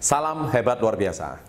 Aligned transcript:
Salam 0.00 0.48
hebat 0.48 0.80
luar 0.80 0.96
biasa. 0.96 1.44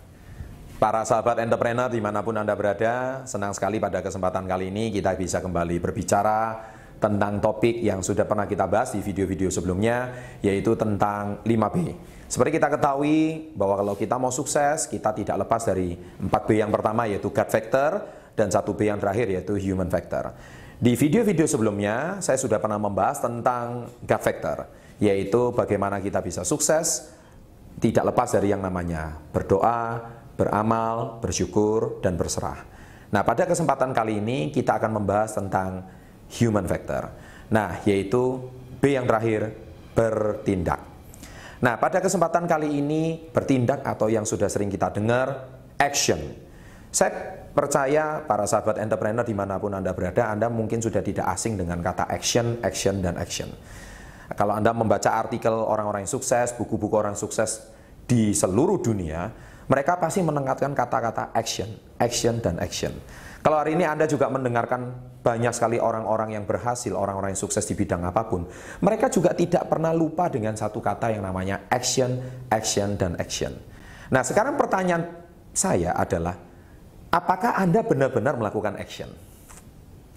Para 0.76 1.08
sahabat 1.08 1.40
entrepreneur 1.40 1.88
di 1.88 2.04
mana 2.04 2.20
pun 2.20 2.36
Anda 2.36 2.52
berada, 2.52 3.24
senang 3.24 3.56
sekali 3.56 3.80
pada 3.80 4.04
kesempatan 4.04 4.44
kali 4.44 4.68
ini 4.68 4.92
kita 4.92 5.16
bisa 5.16 5.40
kembali 5.40 5.80
berbicara 5.80 6.60
tentang 7.00 7.40
topik 7.40 7.80
yang 7.80 8.04
sudah 8.04 8.28
pernah 8.28 8.44
kita 8.44 8.68
bahas 8.68 8.92
di 8.92 9.00
video-video 9.00 9.48
sebelumnya, 9.48 10.12
yaitu 10.44 10.76
tentang 10.76 11.40
5B. 11.48 11.96
Seperti 12.28 12.60
kita 12.60 12.68
ketahui 12.68 13.56
bahwa 13.56 13.80
kalau 13.80 13.94
kita 13.96 14.20
mau 14.20 14.28
sukses, 14.28 14.84
kita 14.84 15.16
tidak 15.16 15.48
lepas 15.48 15.64
dari 15.64 15.96
4B 16.20 16.60
yang 16.60 16.68
pertama 16.68 17.08
yaitu 17.08 17.32
God 17.32 17.48
Factor, 17.48 18.04
dan 18.36 18.52
1B 18.52 18.84
yang 18.84 19.00
terakhir 19.00 19.32
yaitu 19.32 19.56
Human 19.56 19.88
Factor. 19.88 20.28
Di 20.76 20.92
video-video 20.92 21.48
sebelumnya, 21.48 22.20
saya 22.20 22.36
sudah 22.36 22.60
pernah 22.60 22.76
membahas 22.76 23.16
tentang 23.16 23.88
God 24.04 24.20
Factor, 24.20 24.68
yaitu 25.00 25.56
bagaimana 25.56 26.04
kita 26.04 26.20
bisa 26.20 26.44
sukses, 26.44 27.16
tidak 27.82 28.14
lepas 28.14 28.30
dari 28.30 28.54
yang 28.54 28.62
namanya 28.62 29.18
berdoa, 29.34 29.98
beramal, 30.38 31.18
bersyukur, 31.18 31.98
dan 31.98 32.14
berserah. 32.14 32.62
Nah, 33.10 33.26
pada 33.26 33.42
kesempatan 33.44 33.90
kali 33.90 34.22
ini 34.22 34.54
kita 34.54 34.78
akan 34.78 35.02
membahas 35.02 35.34
tentang 35.34 35.90
human 36.30 36.64
factor. 36.70 37.10
Nah, 37.50 37.82
yaitu 37.82 38.38
B 38.78 38.94
yang 38.94 39.04
terakhir, 39.04 39.50
bertindak. 39.98 40.80
Nah, 41.62 41.74
pada 41.76 41.98
kesempatan 41.98 42.46
kali 42.46 42.78
ini 42.78 43.18
bertindak 43.30 43.82
atau 43.82 44.06
yang 44.06 44.22
sudah 44.22 44.46
sering 44.46 44.70
kita 44.70 44.94
dengar, 44.94 45.50
action. 45.76 46.18
Saya 46.88 47.10
percaya 47.50 48.22
para 48.24 48.46
sahabat 48.46 48.78
entrepreneur 48.78 49.26
di 49.26 49.34
mana 49.34 49.58
pun 49.58 49.74
Anda 49.74 49.90
berada, 49.90 50.30
Anda 50.30 50.46
mungkin 50.48 50.78
sudah 50.80 51.02
tidak 51.02 51.28
asing 51.34 51.58
dengan 51.58 51.82
kata 51.82 52.06
action, 52.08 52.62
action, 52.62 53.02
dan 53.02 53.18
action. 53.18 53.50
Kalau 54.32 54.56
Anda 54.56 54.72
membaca 54.72 55.12
artikel 55.12 55.52
orang-orang 55.52 56.08
yang 56.08 56.12
sukses, 56.12 56.56
buku-buku 56.56 56.96
orang 56.96 57.18
sukses 57.18 57.71
di 58.06 58.34
seluruh 58.36 58.80
dunia, 58.82 59.30
mereka 59.70 59.96
pasti 59.96 60.20
menengahkan 60.20 60.76
kata-kata 60.76 61.32
action, 61.32 61.68
action, 61.96 62.42
dan 62.42 62.58
action. 62.60 62.92
Kalau 63.42 63.58
hari 63.58 63.74
ini 63.74 63.82
Anda 63.82 64.06
juga 64.06 64.30
mendengarkan 64.30 64.94
banyak 65.22 65.50
sekali 65.50 65.78
orang-orang 65.82 66.38
yang 66.38 66.44
berhasil, 66.46 66.94
orang-orang 66.94 67.34
yang 67.34 67.42
sukses 67.42 67.66
di 67.66 67.74
bidang 67.74 68.06
apa 68.06 68.22
pun, 68.30 68.46
mereka 68.82 69.10
juga 69.10 69.34
tidak 69.34 69.66
pernah 69.66 69.90
lupa 69.90 70.30
dengan 70.30 70.54
satu 70.54 70.78
kata 70.78 71.10
yang 71.10 71.26
namanya 71.26 71.66
action, 71.66 72.22
action, 72.50 72.94
dan 72.94 73.18
action. 73.18 73.50
Nah, 74.14 74.22
sekarang 74.22 74.54
pertanyaan 74.54 75.26
saya 75.50 75.90
adalah, 75.98 76.38
apakah 77.10 77.58
Anda 77.58 77.82
benar-benar 77.82 78.38
melakukan 78.38 78.78
action? 78.78 79.10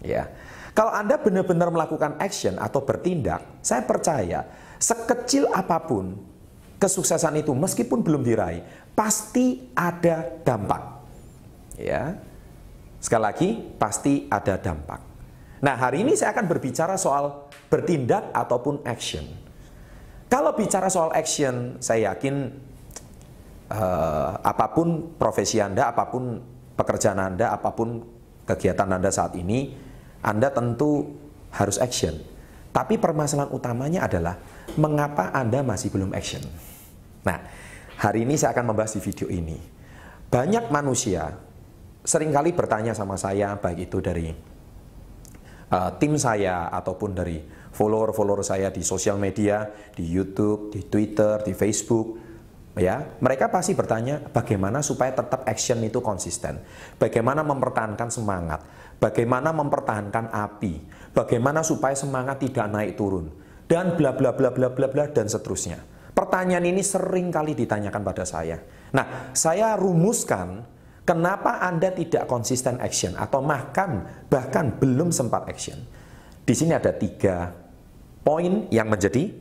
Ya, 0.05 0.29
kalau 0.77 0.91
Anda 0.91 1.17
benar-benar 1.17 1.71
melakukan 1.71 2.19
action 2.19 2.59
atau 2.59 2.83
bertindak, 2.83 3.63
saya 3.63 3.87
percaya 3.87 4.45
sekecil 4.77 5.47
apa 5.49 5.81
pun 5.81 6.34
kesuksesan 6.77 7.39
itu 7.39 7.51
meskipun 7.55 8.03
belum 8.03 8.21
diraih, 8.21 8.63
pasti 8.93 9.71
ada 9.75 10.41
dampak. 10.43 10.83
Ya. 11.79 12.19
Sekali 12.99 13.23
lagi, 13.23 13.49
pasti 13.77 14.25
ada 14.31 14.57
dampak. 14.57 15.01
Nah, 15.61 15.75
hari 15.77 16.01
ini 16.01 16.17
saya 16.17 16.33
akan 16.33 16.45
berbicara 16.49 16.97
soal 16.97 17.49
bertindak 17.69 18.33
ataupun 18.33 18.81
action. 18.85 19.23
Kalau 20.25 20.57
bicara 20.57 20.89
soal 20.89 21.13
action, 21.13 21.77
saya 21.79 22.11
yakin 22.13 22.49
uh, 23.69 24.41
apa 24.41 24.73
pun 24.73 25.15
profesi 25.15 25.61
Anda, 25.61 25.93
apa 25.93 26.09
pun 26.09 26.41
pekerjaan 26.73 27.21
Anda, 27.21 27.53
apa 27.53 27.71
pun 27.71 28.01
kegiatan 28.49 28.89
Anda 28.89 29.13
saat 29.13 29.37
ini, 29.37 29.85
anda 30.25 30.49
tentu 30.49 31.13
harus 31.53 31.77
action. 31.77 32.17
Tapi 32.73 32.97
permasalahan 32.97 33.53
utamanya 33.53 34.09
adalah 34.09 34.41
mengapa 34.73 35.29
Anda 35.29 35.61
masih 35.61 35.93
belum 35.93 36.11
action. 36.17 36.41
Nah, 37.25 37.37
hari 38.01 38.25
ini 38.25 38.35
saya 38.35 38.57
akan 38.57 38.73
membahas 38.73 38.97
di 38.97 39.01
video 39.01 39.29
ini. 39.29 39.57
Banyak 40.29 40.73
manusia 40.73 41.31
sering 42.05 42.33
kali 42.33 42.53
bertanya 42.53 42.93
sama 42.93 43.17
saya, 43.17 43.57
baik 43.57 43.89
itu 43.89 43.97
dari 44.01 44.29
uh, 45.69 45.91
tim 45.97 46.17
saya 46.21 46.69
ataupun 46.69 47.17
dari 47.17 47.41
follower-follower 47.75 48.45
saya 48.45 48.69
di 48.69 48.85
sosial 48.85 49.17
media, 49.17 49.65
di 49.93 50.05
YouTube, 50.05 50.69
di 50.73 50.85
Twitter, 50.85 51.41
di 51.41 51.53
Facebook, 51.57 52.17
ya. 52.77 53.01
Mereka 53.19 53.49
pasti 53.49 53.73
bertanya 53.73 54.21
bagaimana 54.21 54.85
supaya 54.85 55.13
tetap 55.17 55.43
action 55.49 55.81
itu 55.81 55.99
konsisten? 55.99 56.61
Bagaimana 57.01 57.41
mempertahankan 57.41 58.13
semangat? 58.13 58.61
Bagaimana 59.01 59.51
mempertahankan 59.51 60.31
api? 60.31 60.73
Bagaimana 61.11 61.63
supaya 61.63 61.95
semangat 61.95 62.43
tidak 62.43 62.69
naik 62.69 62.95
turun 62.95 63.44
dan 63.65 63.97
bla 63.97 64.13
bla 64.13 64.33
bla 64.33 64.49
bla 64.53 64.69
bla 64.71 64.87
bla 64.87 65.05
dan 65.09 65.29
seterusnya 65.29 65.81
pertanyaan 66.15 66.65
ini 66.65 66.81
sering 66.85 67.29
kali 67.33 67.53
ditanyakan 67.53 68.01
pada 68.01 68.23
saya 68.23 68.61
nah 68.93 69.31
saya 69.35 69.75
rumuskan 69.75 70.63
kenapa 71.03 71.61
anda 71.61 71.91
tidak 71.91 72.29
konsisten 72.29 72.79
action 72.79 73.17
atau 73.17 73.41
bahkan 73.43 74.25
bahkan 74.29 74.73
belum 74.77 75.09
sempat 75.09 75.49
action 75.49 75.77
di 76.45 76.53
sini 76.53 76.77
ada 76.77 76.93
tiga 76.93 77.51
poin 78.21 78.69
yang 78.69 78.89
menjadi 78.89 79.33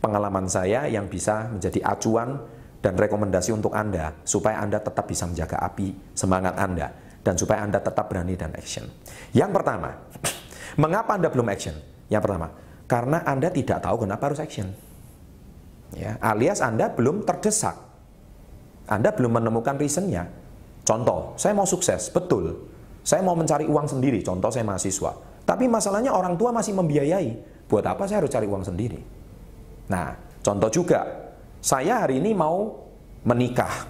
pengalaman 0.00 0.48
saya 0.48 0.88
yang 0.88 1.06
bisa 1.06 1.46
menjadi 1.52 1.84
acuan 1.84 2.40
dan 2.80 2.96
rekomendasi 2.96 3.52
untuk 3.52 3.76
Anda 3.76 4.16
supaya 4.24 4.64
Anda 4.64 4.80
tetap 4.80 5.04
bisa 5.04 5.28
menjaga 5.28 5.60
api 5.60 6.16
semangat 6.16 6.56
Anda 6.56 6.88
dan 7.20 7.36
supaya 7.36 7.60
Anda 7.60 7.84
tetap 7.84 8.08
berani 8.08 8.32
dan 8.32 8.56
action. 8.56 8.88
Yang 9.36 9.60
pertama, 9.60 9.92
mengapa 10.82 11.20
Anda 11.20 11.28
belum 11.28 11.52
action? 11.52 11.76
Yang 12.08 12.22
pertama, 12.24 12.48
karena 12.90 13.22
Anda 13.22 13.54
tidak 13.54 13.86
tahu 13.86 14.02
kenapa 14.02 14.34
harus 14.34 14.42
action. 14.42 14.66
Ya, 15.94 16.18
alias 16.18 16.58
Anda 16.58 16.90
belum 16.90 17.22
terdesak. 17.22 17.78
Anda 18.90 19.14
belum 19.14 19.38
menemukan 19.38 19.78
reasonnya. 19.78 20.26
Contoh, 20.82 21.38
saya 21.38 21.54
mau 21.54 21.62
sukses, 21.62 22.10
betul. 22.10 22.66
Saya 23.06 23.22
mau 23.22 23.38
mencari 23.38 23.70
uang 23.70 23.86
sendiri, 23.86 24.26
contoh 24.26 24.50
saya 24.50 24.66
mahasiswa. 24.66 25.14
Tapi 25.46 25.70
masalahnya 25.70 26.10
orang 26.10 26.34
tua 26.34 26.50
masih 26.50 26.74
membiayai. 26.74 27.62
Buat 27.70 27.86
apa 27.86 28.10
saya 28.10 28.26
harus 28.26 28.34
cari 28.34 28.50
uang 28.50 28.66
sendiri? 28.66 28.98
Nah, 29.86 30.10
contoh 30.42 30.66
juga, 30.74 31.06
saya 31.62 32.02
hari 32.02 32.18
ini 32.18 32.34
mau 32.34 32.74
menikah, 33.22 33.86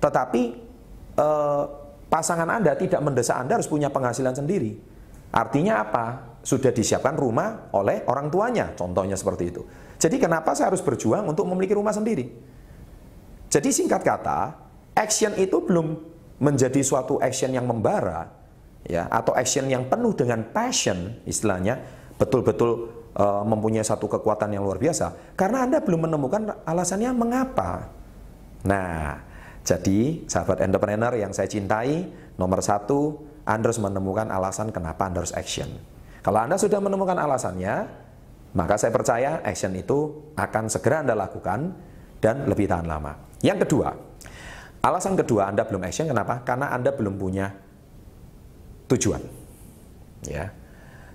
tetapi 0.00 0.42
eh, 1.20 1.64
pasangan 2.08 2.48
Anda 2.48 2.72
tidak 2.80 3.04
mendesak 3.04 3.36
Anda 3.36 3.60
harus 3.60 3.68
punya 3.68 3.92
penghasilan 3.92 4.32
sendiri. 4.32 4.72
Artinya 5.36 5.84
apa? 5.84 6.04
Sudah 6.48 6.72
disiapkan 6.72 7.12
rumah 7.12 7.68
oleh 7.76 8.08
orang 8.08 8.32
tuanya, 8.32 8.72
contohnya 8.72 9.20
seperti 9.20 9.52
itu. 9.52 9.60
Jadi 10.00 10.16
kenapa 10.16 10.56
saya 10.56 10.72
harus 10.72 10.80
berjuang 10.80 11.28
untuk 11.28 11.44
memiliki 11.44 11.76
rumah 11.76 11.92
sendiri? 11.92 12.24
Jadi 13.52 13.68
singkat 13.68 14.00
kata, 14.00 14.56
action 14.96 15.36
itu 15.36 15.60
belum 15.60 16.00
menjadi 16.40 16.80
suatu 16.80 17.20
action 17.20 17.52
yang 17.52 17.68
membara, 17.68 18.32
ya, 18.88 19.12
atau 19.12 19.36
action 19.36 19.68
yang 19.68 19.92
penuh 19.92 20.16
dengan 20.16 20.40
passion, 20.48 21.20
istilahnya, 21.28 21.84
betul-betul 22.16 22.96
uh, 23.12 23.44
mempunyai 23.44 23.84
satu 23.84 24.08
kekuatan 24.08 24.56
yang 24.56 24.64
luar 24.64 24.80
biasa 24.80 25.36
karena 25.36 25.68
Anda 25.68 25.84
belum 25.84 26.08
menemukan 26.08 26.64
alasannya 26.64 27.12
mengapa. 27.12 27.92
Nah, 28.64 29.20
jadi 29.68 30.24
sahabat 30.24 30.64
entrepreneur 30.64 31.12
yang 31.12 31.36
saya 31.36 31.44
cintai, 31.44 32.08
nomor 32.40 32.64
satu, 32.64 33.20
Anda 33.44 33.68
harus 33.68 33.80
menemukan 33.84 34.32
alasan 34.32 34.72
kenapa 34.72 35.12
Anda 35.12 35.20
harus 35.20 35.36
action. 35.36 35.97
Kalau 36.22 36.38
Anda 36.42 36.56
sudah 36.58 36.82
menemukan 36.82 37.16
alasannya, 37.16 37.88
maka 38.56 38.74
saya 38.80 38.90
percaya 38.90 39.44
action 39.44 39.74
itu 39.76 40.32
akan 40.34 40.72
segera 40.72 41.04
Anda 41.04 41.14
lakukan 41.14 41.72
dan 42.18 42.48
lebih 42.48 42.66
tahan 42.66 42.86
lama. 42.88 43.14
Yang 43.44 43.68
kedua, 43.68 43.94
alasan 44.82 45.14
kedua 45.14 45.52
Anda 45.52 45.62
belum 45.62 45.84
action 45.84 46.10
kenapa? 46.10 46.42
Karena 46.42 46.74
Anda 46.74 46.90
belum 46.90 47.14
punya 47.20 47.54
tujuan. 48.88 49.22
Ya. 50.26 50.50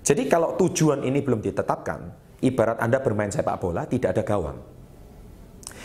Jadi 0.04 0.28
kalau 0.28 0.56
tujuan 0.60 1.04
ini 1.04 1.24
belum 1.24 1.40
ditetapkan, 1.44 2.00
ibarat 2.44 2.80
Anda 2.80 3.00
bermain 3.00 3.32
sepak 3.32 3.60
bola 3.60 3.88
tidak 3.88 4.16
ada 4.20 4.24
gawang. 4.24 4.60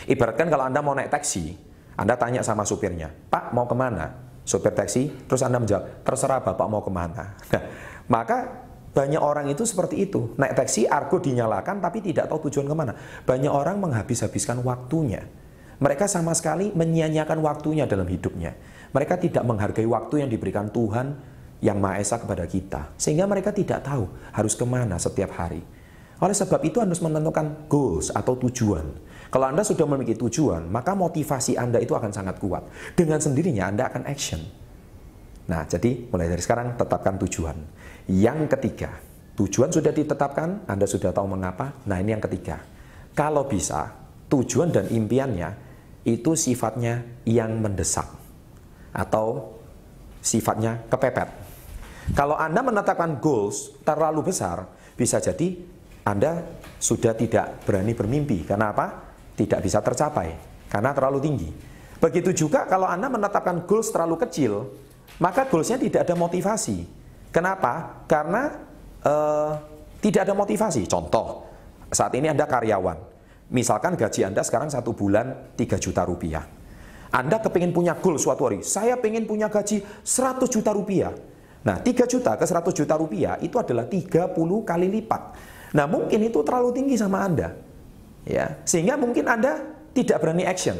Ibaratkan 0.07 0.47
kalau 0.47 0.67
Anda 0.67 0.79
mau 0.79 0.95
naik 0.95 1.11
taksi, 1.11 1.55
Anda 1.99 2.15
tanya 2.15 2.43
sama 2.43 2.63
supirnya, 2.63 3.11
Pak 3.11 3.51
mau 3.51 3.67
ke 3.67 3.75
mana? 3.75 4.15
Supir 4.47 4.71
taksi, 4.75 5.11
terus 5.27 5.43
Anda 5.43 5.59
menjawab, 5.59 6.03
terserah 6.07 6.39
Bapak 6.43 6.67
mau 6.67 6.83
ke 6.83 6.91
mana. 6.91 7.25
Nah, 8.09 8.25
maka 8.25 8.58
banyak 8.89 9.21
orang 9.21 9.45
itu 9.53 9.63
seperti 9.63 10.09
itu. 10.09 10.33
Naik 10.35 10.57
taksi, 10.57 10.89
argo 10.89 11.21
dinyalakan 11.21 11.77
tapi 11.77 12.01
tidak 12.01 12.25
tahu 12.25 12.49
tujuan 12.49 12.65
ke 12.65 12.75
mana. 12.75 12.93
Banyak 13.23 13.51
orang 13.53 13.77
menghabis-habiskan 13.77 14.65
waktunya. 14.65 15.29
Mereka 15.79 16.09
sama 16.11 16.35
sekali 16.35 16.73
menyia-nyiakan 16.75 17.39
waktunya 17.39 17.87
dalam 17.87 18.09
hidupnya. 18.09 18.57
Mereka 18.91 19.21
tidak 19.21 19.45
menghargai 19.45 19.85
waktu 19.85 20.25
yang 20.25 20.29
diberikan 20.33 20.67
Tuhan 20.73 21.15
yang 21.61 21.77
Maha 21.77 22.01
Esa 22.01 22.17
kepada 22.17 22.43
kita. 22.49 22.91
Sehingga 22.97 23.29
mereka 23.29 23.53
tidak 23.53 23.85
tahu 23.85 24.09
harus 24.33 24.57
ke 24.57 24.65
mana 24.65 24.97
setiap 24.97 25.31
hari. 25.37 25.61
Oleh 26.19 26.35
sebab 26.35 26.59
itu 26.67 26.83
Anda 26.83 26.91
harus 26.91 27.05
menentukan 27.05 27.71
goals 27.71 28.11
atau 28.11 28.35
tujuan. 28.35 28.91
Kalau 29.29 29.45
Anda 29.47 29.63
sudah 29.63 29.87
memiliki 29.87 30.19
tujuan, 30.19 30.67
maka 30.67 30.97
motivasi 30.97 31.55
Anda 31.55 31.79
itu 31.79 31.95
akan 31.95 32.11
sangat 32.11 32.41
kuat. 32.41 32.67
Dengan 32.97 33.21
sendirinya 33.23 33.71
Anda 33.71 33.87
akan 33.87 34.03
action. 34.09 34.41
Nah, 35.49 35.65
jadi 35.65 36.05
mulai 36.13 36.29
dari 36.29 36.41
sekarang 36.45 36.77
tetapkan 36.77 37.17
tujuan. 37.25 37.57
Yang 38.05 38.53
ketiga, 38.53 39.01
tujuan 39.33 39.73
sudah 39.73 39.89
ditetapkan, 39.89 40.69
Anda 40.69 40.85
sudah 40.85 41.09
tahu 41.09 41.25
mengapa. 41.25 41.73
Nah, 41.89 41.97
ini 41.97 42.13
yang 42.13 42.21
ketiga. 42.21 42.61
Kalau 43.17 43.49
bisa, 43.49 43.89
tujuan 44.29 44.69
dan 44.69 44.85
impiannya 44.93 45.49
itu 46.05 46.37
sifatnya 46.37 47.25
yang 47.25 47.57
mendesak 47.59 48.07
atau 48.93 49.57
sifatnya 50.21 50.85
kepepet. 50.87 51.29
Kalau 52.13 52.37
Anda 52.37 52.61
menetapkan 52.61 53.17
goals 53.17 53.73
terlalu 53.81 54.29
besar, 54.29 54.69
bisa 54.93 55.17
jadi 55.17 55.57
Anda 56.05 56.45
sudah 56.77 57.13
tidak 57.17 57.65
berani 57.65 57.93
bermimpi. 57.97 58.45
Karena 58.45 58.73
apa? 58.73 58.87
Tidak 59.33 59.59
bisa 59.61 59.81
tercapai, 59.81 60.29
karena 60.69 60.93
terlalu 60.93 61.19
tinggi. 61.21 61.49
Begitu 61.99 62.31
juga 62.31 62.65
kalau 62.65 62.87
Anda 62.87 63.11
menetapkan 63.11 63.67
goals 63.67 63.91
terlalu 63.91 64.17
kecil, 64.25 64.71
maka 65.17 65.49
goalsnya 65.49 65.81
tidak 65.81 66.05
ada 66.05 66.13
motivasi. 66.13 66.85
Kenapa? 67.33 68.05
Karena 68.05 68.53
uh, 69.01 69.51
tidak 69.97 70.29
ada 70.29 70.33
motivasi. 70.37 70.85
Contoh, 70.85 71.49
saat 71.89 72.13
ini 72.13 72.29
Anda 72.29 72.45
karyawan. 72.45 72.97
Misalkan 73.49 73.97
gaji 73.97 74.29
Anda 74.29 74.45
sekarang 74.45 74.69
satu 74.69 74.93
bulan 74.93 75.57
3 75.57 75.81
juta 75.81 76.05
rupiah. 76.05 76.45
Anda 77.09 77.41
kepingin 77.41 77.73
punya 77.73 77.97
goal 77.97 78.21
suatu 78.21 78.45
hari, 78.45 78.61
saya 78.61 78.93
pengen 79.01 79.25
punya 79.25 79.49
gaji 79.49 79.81
100 80.05 80.45
juta 80.45 80.69
rupiah. 80.69 81.09
Nah, 81.65 81.81
3 81.81 82.05
juta 82.05 82.37
ke 82.37 82.45
100 82.45 82.69
juta 82.71 82.93
rupiah 82.93 83.35
itu 83.41 83.57
adalah 83.57 83.89
30 83.89 84.37
kali 84.61 84.87
lipat. 84.87 85.21
Nah, 85.73 85.85
mungkin 85.89 86.21
itu 86.21 86.39
terlalu 86.45 86.69
tinggi 86.71 86.95
sama 86.95 87.25
Anda. 87.25 87.57
Ya, 88.29 88.61
sehingga 88.61 88.93
mungkin 88.93 89.25
Anda 89.25 89.57
tidak 89.97 90.21
berani 90.21 90.45
action. 90.45 90.77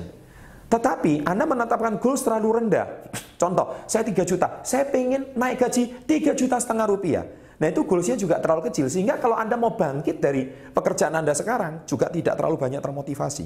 Tetapi 0.69 1.25
Anda 1.25 1.49
menetapkan 1.49 1.97
goals 1.97 2.21
terlalu 2.21 2.61
rendah. 2.61 2.87
Contoh, 3.39 3.87
saya 3.87 4.03
3 4.03 4.27
juta, 4.27 4.59
saya 4.67 4.83
pengen 4.91 5.31
naik 5.39 5.63
gaji 5.63 6.03
3 6.03 6.35
juta 6.35 6.59
setengah 6.59 6.85
rupiah. 6.91 7.23
Nah 7.59 7.67
itu 7.71 7.87
goalsnya 7.87 8.19
juga 8.19 8.39
terlalu 8.39 8.67
kecil 8.71 8.91
sehingga 8.91 9.15
kalau 9.19 9.35
Anda 9.35 9.55
mau 9.55 9.75
bangkit 9.75 10.19
dari 10.19 10.47
pekerjaan 10.47 11.15
Anda 11.15 11.31
sekarang 11.31 11.87
juga 11.87 12.11
tidak 12.11 12.35
terlalu 12.35 12.59
banyak 12.59 12.83
termotivasi. 12.83 13.45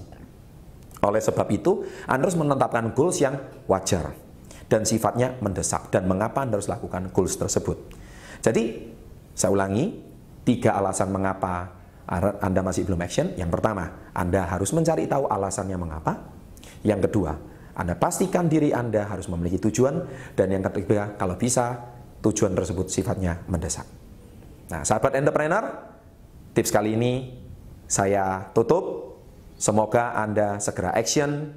Oleh 1.06 1.22
sebab 1.22 1.48
itu 1.54 1.86
Anda 2.10 2.26
harus 2.26 2.38
menetapkan 2.38 2.94
goals 2.94 3.22
yang 3.22 3.38
wajar 3.70 4.14
dan 4.70 4.86
sifatnya 4.86 5.38
mendesak 5.42 5.90
dan 5.94 6.10
mengapa 6.10 6.42
Anda 6.46 6.58
harus 6.58 6.70
lakukan 6.70 7.14
goals 7.14 7.38
tersebut. 7.38 7.78
Jadi 8.42 8.94
saya 9.34 9.50
ulangi 9.54 9.98
tiga 10.46 10.78
alasan 10.78 11.10
mengapa 11.10 11.84
anda 12.44 12.60
masih 12.60 12.84
belum 12.84 13.00
action. 13.00 13.32
Yang 13.40 13.50
pertama, 13.60 14.12
Anda 14.12 14.44
harus 14.44 14.76
mencari 14.76 15.08
tahu 15.08 15.24
alasannya 15.24 15.78
mengapa. 15.80 16.20
Yang 16.84 17.08
kedua, 17.08 17.32
Anda 17.74 17.98
pastikan 17.98 18.46
diri 18.46 18.70
Anda 18.70 19.10
harus 19.10 19.26
memiliki 19.30 19.58
tujuan. 19.70 20.06
Dan 20.38 20.54
yang 20.54 20.64
ketiga, 20.70 21.18
kalau 21.18 21.38
bisa, 21.38 21.82
tujuan 22.24 22.54
tersebut 22.56 22.88
sifatnya 22.88 23.44
mendesak. 23.50 23.86
Nah, 24.72 24.82
sahabat 24.88 25.18
entrepreneur, 25.20 25.70
tips 26.56 26.72
kali 26.72 26.96
ini 26.96 27.14
saya 27.90 28.50
tutup. 28.56 29.16
Semoga 29.60 30.18
Anda 30.18 30.58
segera 30.60 30.92
action 30.98 31.54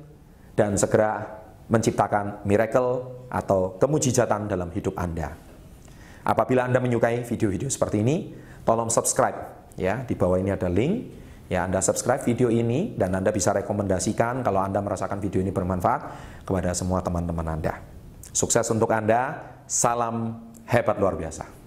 dan 0.54 0.78
segera 0.78 1.42
menciptakan 1.66 2.46
miracle 2.46 3.26
atau 3.26 3.74
kemujizatan 3.82 4.46
dalam 4.46 4.70
hidup 4.70 4.94
Anda. 4.94 5.34
Apabila 6.26 6.66
Anda 6.66 6.78
menyukai 6.78 7.26
video-video 7.26 7.70
seperti 7.70 8.02
ini, 8.02 8.34
tolong 8.62 8.90
subscribe 8.90 9.70
ya. 9.78 10.02
Di 10.02 10.14
bawah 10.14 10.38
ini 10.38 10.54
ada 10.54 10.66
link. 10.70 11.25
Ya, 11.46 11.62
Anda 11.62 11.78
subscribe 11.78 12.26
video 12.26 12.50
ini 12.50 12.98
dan 12.98 13.14
Anda 13.14 13.30
bisa 13.30 13.54
rekomendasikan 13.54 14.42
kalau 14.42 14.58
Anda 14.58 14.82
merasakan 14.82 15.22
video 15.22 15.38
ini 15.38 15.54
bermanfaat 15.54 16.00
kepada 16.42 16.74
semua 16.74 16.98
teman-teman 17.06 17.46
Anda. 17.46 17.78
Sukses 18.34 18.66
untuk 18.74 18.90
Anda. 18.90 19.54
Salam 19.66 20.46
hebat 20.66 20.98
luar 20.98 21.14
biasa. 21.14 21.65